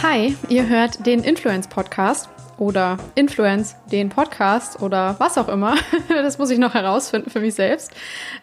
[0.00, 5.74] Hi, ihr hört den Influence Podcast oder Influence, den Podcast oder was auch immer.
[6.08, 7.90] Das muss ich noch herausfinden für mich selbst.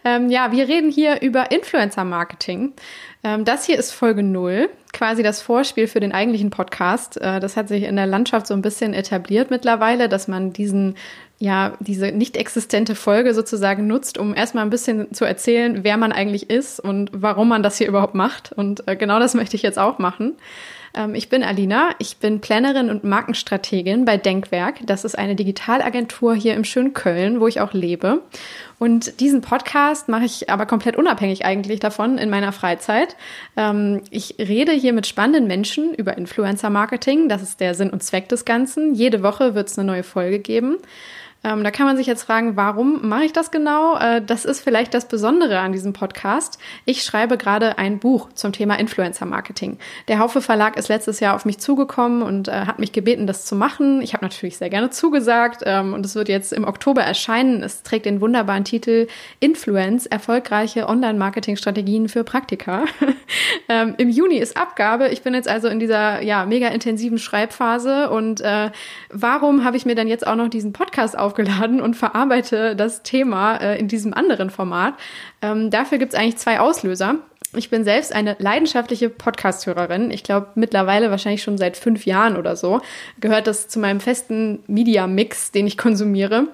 [0.03, 2.73] Ähm, ja, wir reden hier über Influencer-Marketing.
[3.23, 7.21] Ähm, das hier ist Folge 0, quasi das Vorspiel für den eigentlichen Podcast.
[7.21, 10.95] Äh, das hat sich in der Landschaft so ein bisschen etabliert mittlerweile, dass man diesen
[11.37, 16.13] ja, diese nicht existente Folge sozusagen nutzt, um erstmal ein bisschen zu erzählen, wer man
[16.13, 18.53] eigentlich ist und warum man das hier überhaupt macht.
[18.53, 20.35] Und äh, genau das möchte ich jetzt auch machen.
[20.95, 24.79] Ähm, ich bin Alina, ich bin Plannerin und Markenstrategin bei Denkwerk.
[24.85, 28.21] Das ist eine Digitalagentur hier im schönen Köln, wo ich auch lebe.
[28.77, 33.15] Und diesen Podcast mache ich aber komplett unabhängig eigentlich davon in meiner Freizeit.
[33.55, 37.29] Ähm, ich rede hier mit spannenden Menschen über Influencer-Marketing.
[37.29, 38.93] Das ist der Sinn und Zweck des Ganzen.
[38.93, 40.77] Jede Woche wird es eine neue Folge geben.
[41.45, 43.97] Ähm, da kann man sich jetzt fragen, warum mache ich das genau?
[43.99, 46.57] Äh, das ist vielleicht das Besondere an diesem Podcast.
[46.85, 49.77] Ich schreibe gerade ein Buch zum Thema Influencer Marketing.
[50.07, 53.45] Der Haufe Verlag ist letztes Jahr auf mich zugekommen und äh, hat mich gebeten, das
[53.45, 54.01] zu machen.
[54.01, 57.61] Ich habe natürlich sehr gerne zugesagt ähm, und es wird jetzt im Oktober erscheinen.
[57.61, 59.05] Es trägt den wunderbaren Titel
[59.39, 62.85] Influence, erfolgreiche Online-Marketing-Strategien für Praktika.
[63.69, 65.09] ähm, Im Juni ist Abgabe.
[65.09, 68.71] Ich bin jetzt also in dieser ja mega intensiven Schreibphase und äh,
[69.11, 73.03] warum habe ich mir dann jetzt auch noch diesen Podcast auf aufgeladen und verarbeite das
[73.03, 74.93] Thema äh, in diesem anderen Format.
[75.41, 77.15] Ähm, dafür gibt es eigentlich zwei Auslöser.
[77.55, 80.11] Ich bin selbst eine leidenschaftliche Podcast-Hörerin.
[80.11, 82.81] Ich glaube, mittlerweile wahrscheinlich schon seit fünf Jahren oder so
[83.19, 86.47] gehört das zu meinem festen Media-Mix, den ich konsumiere.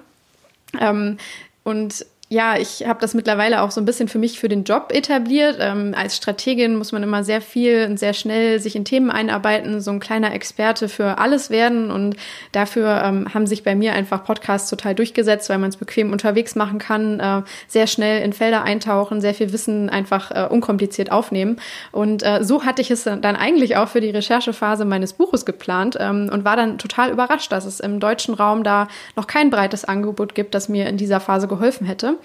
[0.80, 1.18] Ähm,
[1.64, 4.90] und ja, ich habe das mittlerweile auch so ein bisschen für mich für den Job
[4.90, 5.58] etabliert.
[5.60, 9.82] Ähm, als Strategin muss man immer sehr viel und sehr schnell sich in Themen einarbeiten,
[9.82, 11.90] so ein kleiner Experte für alles werden.
[11.90, 12.16] Und
[12.52, 16.54] dafür ähm, haben sich bei mir einfach Podcasts total durchgesetzt, weil man es bequem unterwegs
[16.54, 21.56] machen kann, äh, sehr schnell in Felder eintauchen, sehr viel Wissen einfach äh, unkompliziert aufnehmen.
[21.90, 25.98] Und äh, so hatte ich es dann eigentlich auch für die Recherchephase meines Buches geplant
[26.00, 29.84] ähm, und war dann total überrascht, dass es im deutschen Raum da noch kein breites
[29.84, 32.16] Angebot gibt, das mir in dieser Phase geholfen hätte.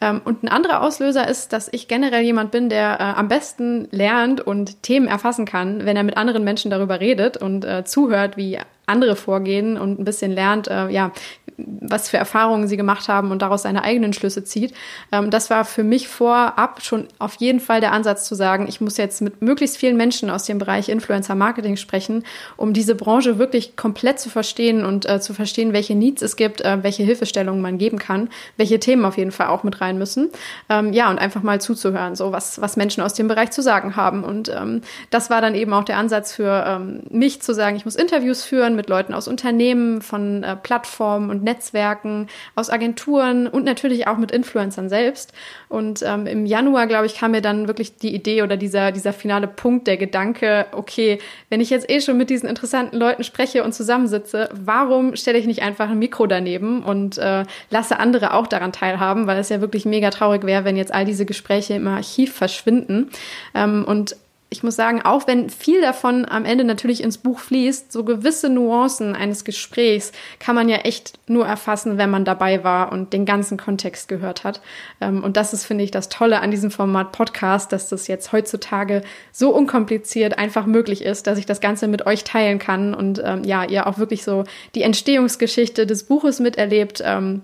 [0.00, 3.88] Ähm, und ein anderer Auslöser ist, dass ich generell jemand bin, der äh, am besten
[3.90, 8.36] lernt und Themen erfassen kann, wenn er mit anderen Menschen darüber redet und äh, zuhört,
[8.36, 11.12] wie andere vorgehen und ein bisschen lernt, äh, ja,
[11.56, 14.74] was für Erfahrungen sie gemacht haben und daraus seine eigenen Schlüsse zieht.
[15.12, 18.80] Ähm, das war für mich vorab schon auf jeden Fall der Ansatz zu sagen, ich
[18.80, 22.24] muss jetzt mit möglichst vielen Menschen aus dem Bereich Influencer Marketing sprechen,
[22.56, 26.60] um diese Branche wirklich komplett zu verstehen und äh, zu verstehen, welche Needs es gibt,
[26.60, 30.30] äh, welche Hilfestellungen man geben kann, welche Themen auf jeden Fall auch mit rein müssen.
[30.68, 33.96] Ähm, ja, und einfach mal zuzuhören, so was, was Menschen aus dem Bereich zu sagen
[33.96, 34.24] haben.
[34.24, 34.80] Und ähm,
[35.10, 38.44] das war dann eben auch der Ansatz für ähm, mich zu sagen, ich muss Interviews
[38.44, 44.16] führen, mit Leuten aus Unternehmen, von äh, Plattformen und Netzwerken, aus Agenturen und natürlich auch
[44.16, 45.32] mit Influencern selbst.
[45.68, 49.12] Und ähm, im Januar, glaube ich, kam mir dann wirklich die Idee oder dieser, dieser
[49.12, 51.18] finale Punkt, der Gedanke, okay,
[51.50, 55.46] wenn ich jetzt eh schon mit diesen interessanten Leuten spreche und zusammensitze, warum stelle ich
[55.46, 59.60] nicht einfach ein Mikro daneben und äh, lasse andere auch daran teilhaben, weil es ja
[59.60, 63.10] wirklich mega traurig wäre, wenn jetzt all diese Gespräche im Archiv verschwinden.
[63.54, 64.16] Ähm, und
[64.54, 68.48] ich muss sagen, auch wenn viel davon am Ende natürlich ins Buch fließt, so gewisse
[68.48, 73.24] Nuancen eines Gesprächs kann man ja echt nur erfassen, wenn man dabei war und den
[73.24, 74.60] ganzen Kontext gehört hat.
[75.00, 78.30] Ähm, und das ist, finde ich, das Tolle an diesem Format Podcast, dass das jetzt
[78.30, 83.20] heutzutage so unkompliziert einfach möglich ist, dass ich das Ganze mit euch teilen kann und
[83.24, 84.44] ähm, ja, ihr auch wirklich so
[84.76, 87.02] die Entstehungsgeschichte des Buches miterlebt.
[87.04, 87.42] Ähm,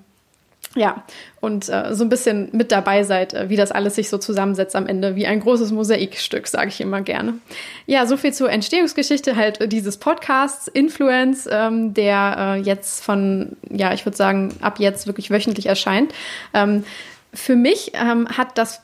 [0.76, 1.02] ja,
[1.40, 4.76] und äh, so ein bisschen mit dabei seid, äh, wie das alles sich so zusammensetzt
[4.76, 7.34] am Ende, wie ein großes Mosaikstück, sage ich immer gerne.
[7.86, 13.92] Ja, so viel zur Entstehungsgeschichte halt dieses Podcasts Influence, ähm, der äh, jetzt von, ja,
[13.92, 16.14] ich würde sagen, ab jetzt wirklich wöchentlich erscheint.
[16.54, 16.84] Ähm,
[17.34, 18.82] für mich ähm, hat das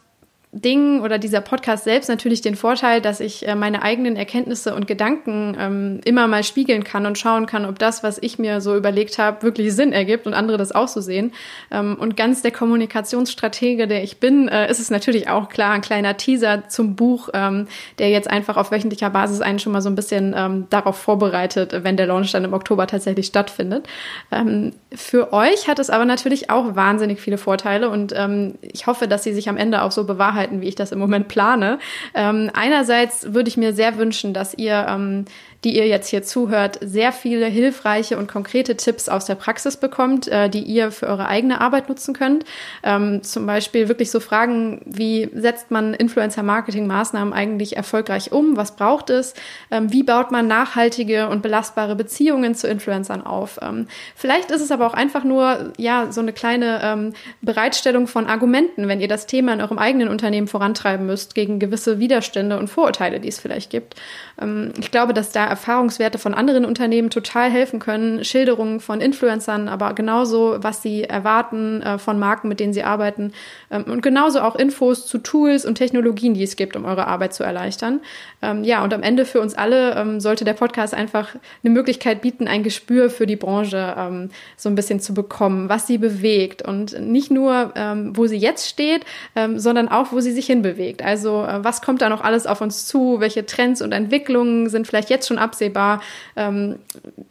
[0.61, 4.87] Ding oder dieser Podcast selbst natürlich den Vorteil, dass ich äh, meine eigenen Erkenntnisse und
[4.87, 8.75] Gedanken ähm, immer mal spiegeln kann und schauen kann, ob das, was ich mir so
[8.75, 11.33] überlegt habe, wirklich Sinn ergibt und andere das auch so sehen.
[11.71, 15.83] Ähm, und ganz der Kommunikationsstratege, der ich bin, äh, ist es natürlich auch klar ein
[15.83, 17.67] kleiner Teaser zum Buch, ähm,
[17.99, 21.85] der jetzt einfach auf wöchentlicher Basis einen schon mal so ein bisschen ähm, darauf vorbereitet,
[21.85, 23.87] wenn der Launch dann im Oktober tatsächlich stattfindet.
[24.33, 29.07] Ähm, für euch hat es aber natürlich auch wahnsinnig viele Vorteile und ähm, ich hoffe,
[29.07, 31.79] dass sie sich am Ende auch so bewahrheiten arbeiten, wie ich das im Moment plane.
[32.15, 35.25] Ähm, einerseits würde ich mir sehr wünschen, dass ihr ähm,
[35.65, 40.29] die ihr jetzt hier zuhört, sehr viele hilfreiche und konkrete Tipps aus der Praxis bekommt,
[40.29, 42.45] äh, die ihr für eure eigene Arbeit nutzen könnt.
[42.83, 48.57] Ähm, zum Beispiel wirklich so Fragen wie, setzt man Influencer-Marketing-Maßnahmen eigentlich erfolgreich um?
[48.57, 49.35] Was braucht es?
[49.71, 53.59] Ähm, wie baut man nachhaltige und belastbare Beziehungen zu Influencern auf?
[53.63, 57.13] Ähm, vielleicht ist es aber auch einfach nur, ja, so eine kleine ähm,
[57.43, 61.99] Bereitstellung von Argumenten, wenn ihr das Thema in eurem eigenen Unternehmen vorantreiben müsst gegen gewisse
[61.99, 63.95] Widerstände und Vorurteile, die es vielleicht gibt.
[64.41, 69.69] Ähm, ich glaube, dass da Erfahrungswerte von anderen Unternehmen total helfen können, Schilderungen von Influencern,
[69.69, 73.33] aber genauso, was sie erwarten äh, von Marken, mit denen sie arbeiten
[73.71, 77.35] ähm, und genauso auch Infos zu Tools und Technologien, die es gibt, um eure Arbeit
[77.35, 78.01] zu erleichtern.
[78.43, 81.35] Ähm, ja, und am Ende für uns alle ähm, sollte der Podcast einfach
[81.65, 85.87] eine Möglichkeit bieten, ein Gespür für die Branche ähm, so ein bisschen zu bekommen, was
[85.87, 89.05] sie bewegt und nicht nur, ähm, wo sie jetzt steht,
[89.35, 91.03] ähm, sondern auch, wo sie sich hinbewegt.
[91.03, 94.87] Also äh, was kommt da noch alles auf uns zu, welche Trends und Entwicklungen sind
[94.87, 96.01] vielleicht jetzt schon absehbar.
[96.35, 96.77] Ähm,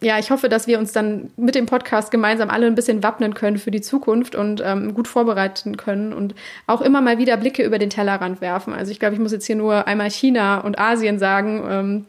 [0.02, 3.34] ja, ich hoffe, dass wir uns dann mit dem Podcast gemeinsam alle ein bisschen wappnen
[3.34, 6.36] können für die Zukunft und ähm, gut vorbereiten können und
[6.68, 8.74] auch immer mal wieder Blicke über den Tellerrand werfen.
[8.74, 11.64] Also ich glaube, ich muss jetzt hier nur einmal China und Asien sagen.
[11.70, 12.06] Ähm,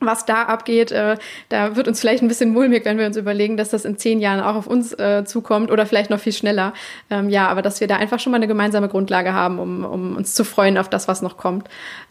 [0.00, 1.16] was da abgeht, äh,
[1.48, 4.20] da wird uns vielleicht ein bisschen mulmig, wenn wir uns überlegen, dass das in zehn
[4.20, 6.74] Jahren auch auf uns äh, zukommt oder vielleicht noch viel schneller.
[7.08, 10.16] Ähm, ja, aber dass wir da einfach schon mal eine gemeinsame Grundlage haben, um, um
[10.16, 11.68] uns zu freuen auf das, was noch kommt.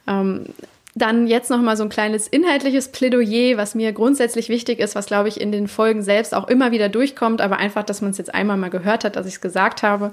[0.07, 0.45] Ähm,
[0.95, 5.07] dann jetzt noch mal so ein kleines inhaltliches Plädoyer, was mir grundsätzlich wichtig ist, was
[5.07, 8.19] glaube ich in den Folgen selbst auch immer wieder durchkommt, aber einfach, dass man es
[8.19, 10.11] jetzt einmal mal gehört hat, dass ich es gesagt habe.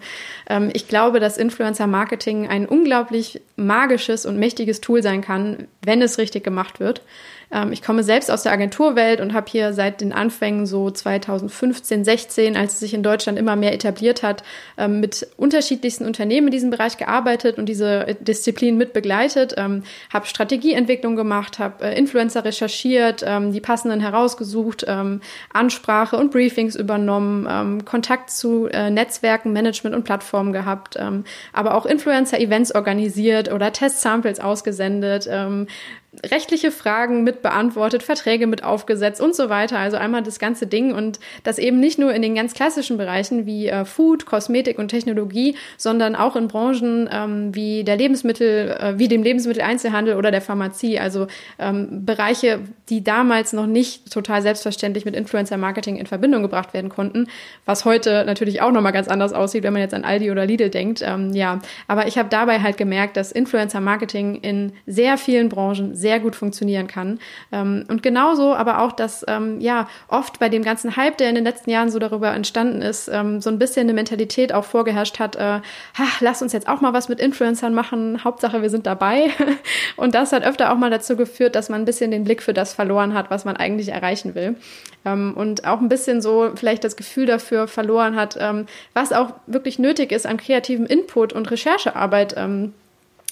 [0.49, 6.01] Ähm, ich glaube, dass Influencer Marketing ein unglaublich magisches und mächtiges Tool sein kann, wenn
[6.01, 7.03] es richtig gemacht wird.
[7.53, 12.05] Ähm, ich komme selbst aus der Agenturwelt und habe hier seit den Anfängen so 2015,
[12.05, 14.43] 16, als es sich in Deutschland immer mehr etabliert hat,
[14.79, 19.83] ähm, mit unterschiedlichsten Unternehmen in diesem Bereich gearbeitet und diese Disziplin mit begleitet, ähm,
[20.13, 25.21] habe Strategieentwicklung gemacht, habe äh, Influencer recherchiert, ähm, die passenden herausgesucht, ähm,
[25.53, 30.99] Ansprache und Briefings übernommen, ähm, Kontakt zu äh, Netzwerken, Management und Plattformen gehabt,
[31.53, 35.29] aber auch Influencer-Events organisiert oder Test-Samples ausgesendet,
[36.29, 39.79] rechtliche Fragen mit beantwortet, Verträge mit aufgesetzt und so weiter.
[39.79, 43.47] Also einmal das ganze Ding und das eben nicht nur in den ganz klassischen Bereichen
[43.47, 48.99] wie äh, Food, Kosmetik und Technologie, sondern auch in Branchen ähm, wie der Lebensmittel, äh,
[48.99, 50.99] wie dem Lebensmitteleinzelhandel oder der Pharmazie.
[50.99, 51.29] Also
[51.61, 52.59] ähm, Bereiche,
[52.89, 57.29] die damals noch nicht total selbstverständlich mit Influencer-Marketing in Verbindung gebracht werden konnten,
[57.65, 60.71] was heute natürlich auch nochmal ganz anders aussieht, wenn man jetzt an Aldi oder Lidl
[60.71, 61.03] denkt.
[61.07, 66.19] Ähm, ja, aber ich habe dabei halt gemerkt, dass Influencer-Marketing in sehr vielen Branchen sehr
[66.19, 67.19] gut funktionieren kann.
[67.53, 71.35] Ähm, und genauso aber auch, dass ähm, ja oft bei dem ganzen Hype, der in
[71.35, 75.19] den letzten Jahren so darüber entstanden ist, ähm, so ein bisschen eine Mentalität auch vorgeherrscht
[75.19, 75.61] hat, äh,
[76.21, 79.31] lass uns jetzt auch mal was mit Influencern machen, Hauptsache wir sind dabei.
[79.97, 82.55] und das hat öfter auch mal dazu geführt, dass man ein bisschen den Blick für
[82.55, 84.57] das verloren hat, was man eigentlich erreichen will.
[85.05, 89.35] Ähm, und auch ein bisschen so vielleicht das Gefühl dafür verloren hat, ähm, was auch
[89.47, 92.75] wirklich nötig ist an kreativem Input und Recherchearbeit ähm,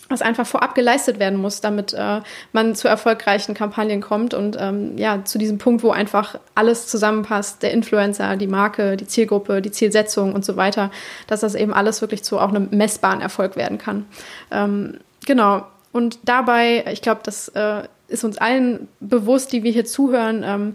[0.09, 2.21] was einfach vorab geleistet werden muss, damit äh,
[2.53, 7.63] man zu erfolgreichen Kampagnen kommt und ähm, ja, zu diesem Punkt, wo einfach alles zusammenpasst,
[7.63, 10.91] der Influencer, die Marke, die Zielgruppe, die Zielsetzung und so weiter,
[11.27, 14.07] dass das eben alles wirklich zu auch einem messbaren Erfolg werden kann.
[14.51, 15.67] Ähm, genau.
[15.93, 20.75] Und dabei, ich glaube, das äh, ist uns allen bewusst, die wir hier zuhören, ähm,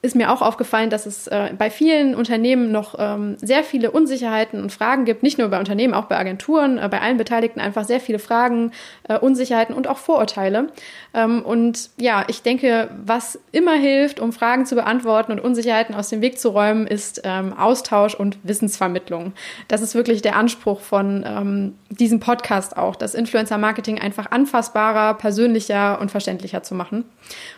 [0.00, 4.62] ist mir auch aufgefallen, dass es äh, bei vielen Unternehmen noch ähm, sehr viele Unsicherheiten
[4.62, 7.84] und Fragen gibt, nicht nur bei Unternehmen, auch bei Agenturen, äh, bei allen Beteiligten einfach
[7.84, 8.70] sehr viele Fragen,
[9.08, 10.68] äh, Unsicherheiten und auch Vorurteile.
[11.14, 16.10] Ähm, und ja, ich denke, was immer hilft, um Fragen zu beantworten und Unsicherheiten aus
[16.10, 19.32] dem Weg zu räumen, ist ähm, Austausch und Wissensvermittlung.
[19.66, 26.00] Das ist wirklich der Anspruch von ähm, diesem Podcast auch, das Influencer-Marketing einfach anfassbarer, persönlicher
[26.00, 27.04] und verständlicher zu machen.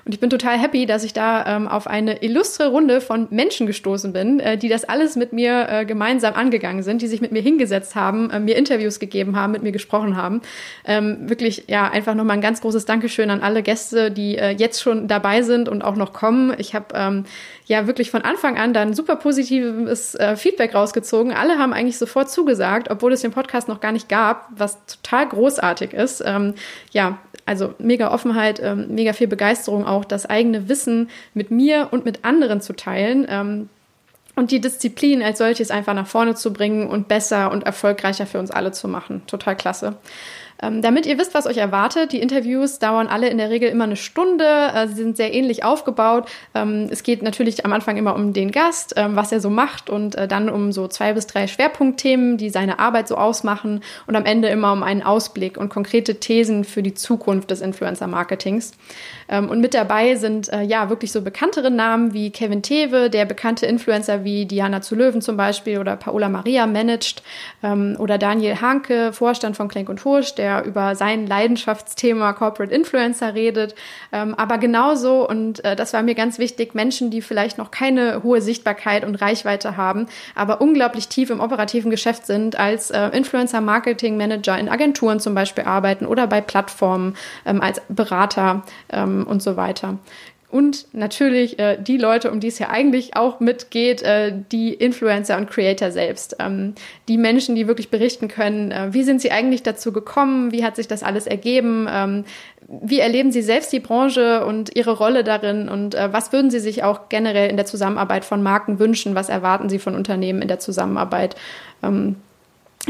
[0.06, 3.66] Und ich bin total happy, dass ich da ähm, auf eine illustre Runde von Menschen
[3.66, 7.32] gestoßen bin, äh, die das alles mit mir äh, gemeinsam angegangen sind, die sich mit
[7.32, 10.42] mir hingesetzt haben, äh, mir Interviews gegeben haben, mit mir gesprochen haben.
[10.84, 15.08] Ähm, wirklich, ja, einfach nochmal ein ganz großes Dankeschön an alle Gäste, die jetzt schon
[15.08, 16.54] dabei sind und auch noch kommen.
[16.58, 17.24] Ich habe ähm,
[17.66, 21.32] ja wirklich von Anfang an dann super positives Feedback rausgezogen.
[21.32, 25.28] Alle haben eigentlich sofort zugesagt, obwohl es den Podcast noch gar nicht gab, was total
[25.28, 26.22] großartig ist.
[26.24, 26.54] Ähm,
[26.92, 32.19] ja, also mega Offenheit, mega viel Begeisterung auch, das eigene Wissen mit mir und mit
[32.24, 33.26] anderen zu teilen.
[33.28, 33.68] Ähm,
[34.36, 38.38] und die Disziplin als solches einfach nach vorne zu bringen und besser und erfolgreicher für
[38.38, 39.22] uns alle zu machen.
[39.26, 39.96] Total klasse.
[40.62, 43.84] Ähm, damit ihr wisst, was euch erwartet, die Interviews dauern alle in der Regel immer
[43.84, 44.44] eine Stunde.
[44.44, 46.28] Äh, sie sind sehr ähnlich aufgebaut.
[46.54, 49.88] Ähm, es geht natürlich am Anfang immer um den Gast, ähm, was er so macht
[49.88, 54.16] und äh, dann um so zwei bis drei Schwerpunktthemen, die seine Arbeit so ausmachen und
[54.16, 58.72] am Ende immer um einen Ausblick und konkrete Thesen für die Zukunft des Influencer-Marketings.
[59.28, 63.24] Ähm, und mit dabei sind äh, ja wirklich so bekanntere Namen wie Kevin Tewe, der
[63.24, 67.22] bekannte Influencer wie Diana zu Löwen zum Beispiel oder Paola Maria managt
[67.62, 72.74] ähm, oder Daniel Hanke, Vorstand von Klenk und Hursch, der der über sein Leidenschaftsthema Corporate
[72.74, 73.74] Influencer redet.
[74.12, 78.22] Ähm, aber genauso, und äh, das war mir ganz wichtig, Menschen, die vielleicht noch keine
[78.22, 83.60] hohe Sichtbarkeit und Reichweite haben, aber unglaublich tief im operativen Geschäft sind, als äh, Influencer
[83.60, 87.16] Marketing Manager in Agenturen zum Beispiel arbeiten oder bei Plattformen
[87.46, 89.98] ähm, als Berater ähm, und so weiter.
[90.50, 95.36] Und natürlich äh, die Leute, um die es ja eigentlich auch mitgeht, äh, die Influencer
[95.36, 96.36] und Creator selbst.
[96.40, 96.74] Ähm,
[97.08, 100.74] die Menschen, die wirklich berichten können, äh, wie sind sie eigentlich dazu gekommen, wie hat
[100.74, 102.24] sich das alles ergeben, ähm,
[102.66, 106.60] wie erleben sie selbst die Branche und ihre Rolle darin und äh, was würden sie
[106.60, 110.48] sich auch generell in der Zusammenarbeit von Marken wünschen, was erwarten sie von Unternehmen in
[110.48, 111.36] der Zusammenarbeit.
[111.82, 112.16] Ähm,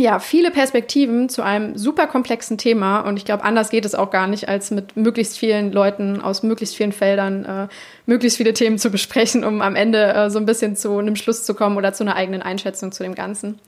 [0.00, 4.10] ja, viele Perspektiven zu einem super komplexen Thema und ich glaube, anders geht es auch
[4.10, 7.68] gar nicht, als mit möglichst vielen Leuten aus möglichst vielen Feldern äh,
[8.06, 11.44] möglichst viele Themen zu besprechen, um am Ende äh, so ein bisschen zu einem Schluss
[11.44, 13.60] zu kommen oder zu einer eigenen Einschätzung zu dem Ganzen.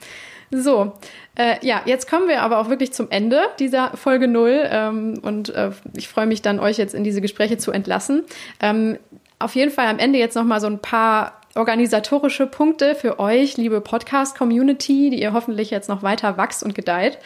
[0.50, 0.92] So,
[1.34, 5.48] äh, ja, jetzt kommen wir aber auch wirklich zum Ende dieser Folge null ähm, und
[5.50, 8.24] äh, ich freue mich dann, euch jetzt in diese Gespräche zu entlassen.
[8.60, 8.98] Ähm,
[9.38, 13.56] auf jeden Fall am Ende jetzt noch mal so ein paar organisatorische Punkte für euch,
[13.56, 17.18] liebe Podcast-Community, die ihr hoffentlich jetzt noch weiter wachst und gedeiht.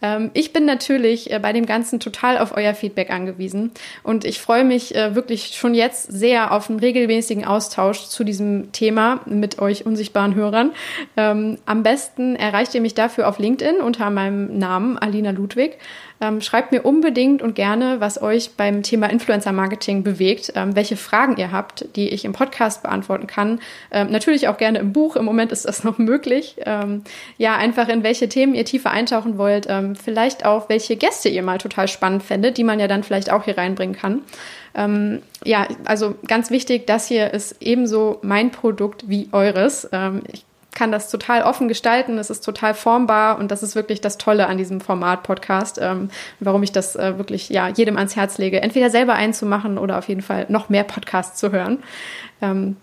[0.00, 3.72] Ähm, ich bin natürlich äh, bei dem Ganzen total auf euer Feedback angewiesen
[4.02, 8.72] und ich freue mich äh, wirklich schon jetzt sehr auf einen regelmäßigen Austausch zu diesem
[8.72, 10.72] Thema mit euch unsichtbaren Hörern.
[11.16, 15.78] Ähm, am besten erreicht ihr mich dafür auf LinkedIn unter meinem Namen Alina Ludwig.
[16.22, 20.96] Ähm, schreibt mir unbedingt und gerne, was euch beim Thema Influencer Marketing bewegt, ähm, welche
[20.96, 23.58] Fragen ihr habt, die ich im Podcast beantworten kann.
[23.90, 25.16] Ähm, natürlich auch gerne im Buch.
[25.16, 26.54] Im Moment ist das noch möglich.
[26.64, 27.02] Ähm,
[27.38, 29.66] ja, einfach in welche Themen ihr tiefer eintauchen wollt.
[29.68, 33.32] Ähm, vielleicht auch, welche Gäste ihr mal total spannend fändet, die man ja dann vielleicht
[33.32, 34.22] auch hier reinbringen kann.
[34.76, 39.90] Ähm, ja, also ganz wichtig, das hier ist ebenso mein Produkt wie eures.
[40.32, 44.18] ich kann das total offen gestalten, es ist total formbar und das ist wirklich das
[44.18, 46.10] Tolle an diesem Format Podcast, ähm,
[46.40, 50.08] warum ich das äh, wirklich ja jedem ans Herz lege, entweder selber einzumachen oder auf
[50.08, 51.82] jeden Fall noch mehr Podcasts zu hören.
[52.40, 52.76] Ähm,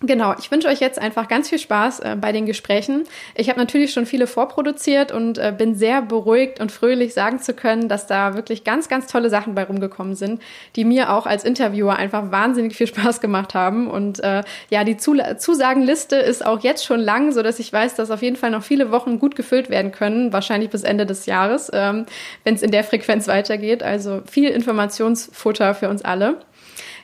[0.00, 3.02] Genau, ich wünsche euch jetzt einfach ganz viel Spaß äh, bei den Gesprächen.
[3.34, 7.52] Ich habe natürlich schon viele vorproduziert und äh, bin sehr beruhigt und fröhlich sagen zu
[7.52, 10.40] können, dass da wirklich ganz, ganz tolle Sachen bei rumgekommen sind,
[10.76, 13.90] die mir auch als Interviewer einfach wahnsinnig viel Spaß gemacht haben.
[13.90, 17.96] Und äh, ja, die Zus Zusagenliste ist auch jetzt schon lang, so dass ich weiß,
[17.96, 21.26] dass auf jeden Fall noch viele Wochen gut gefüllt werden können, wahrscheinlich bis Ende des
[21.26, 22.06] Jahres, ähm,
[22.44, 23.82] wenn es in der Frequenz weitergeht.
[23.82, 26.36] Also viel Informationsfutter für uns alle.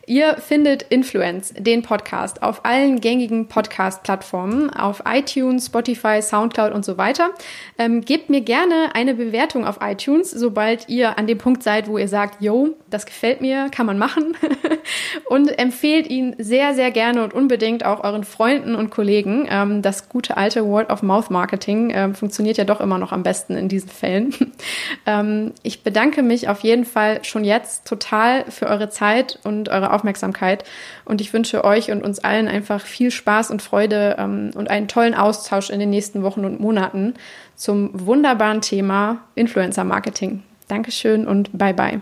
[0.07, 6.99] Ihr findet Influence, den Podcast, auf allen gängigen Podcast-Plattformen, auf iTunes, Spotify, Soundcloud und so
[6.99, 7.31] weiter.
[7.79, 11.97] Ähm, gebt mir gerne eine Bewertung auf iTunes, sobald ihr an dem Punkt seid, wo
[11.97, 14.37] ihr sagt, yo, das gefällt mir, kann man machen.
[15.27, 19.47] und empfehlt ihn sehr, sehr gerne und unbedingt auch euren Freunden und Kollegen.
[19.49, 23.89] Ähm, das gute alte Word-of-Mouth-Marketing ähm, funktioniert ja doch immer noch am besten in diesen
[23.89, 24.35] Fällen.
[25.07, 29.94] ähm, ich bedanke mich auf jeden Fall schon jetzt total für eure Zeit und eure
[29.95, 30.65] Aufmerksamkeit.
[31.05, 34.89] Und ich wünsche euch und uns allen einfach viel Spaß und Freude ähm, und einen
[34.89, 37.15] tollen Austausch in den nächsten Wochen und Monaten
[37.57, 40.43] zum wunderbaren Thema Influencer Marketing.
[40.69, 42.01] Dankeschön und bye bye.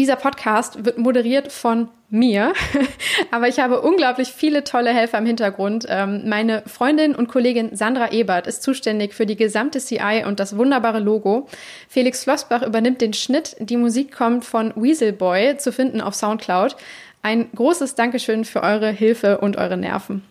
[0.00, 2.54] Dieser Podcast wird moderiert von mir,
[3.30, 5.84] aber ich habe unglaublich viele tolle Helfer im Hintergrund.
[5.90, 10.56] Ähm, meine Freundin und Kollegin Sandra Ebert ist zuständig für die gesamte CI und das
[10.56, 11.48] wunderbare Logo.
[11.86, 13.56] Felix Flossbach übernimmt den Schnitt.
[13.58, 16.76] Die Musik kommt von Weaselboy, zu finden auf Soundcloud.
[17.20, 20.22] Ein großes Dankeschön für eure Hilfe und eure Nerven.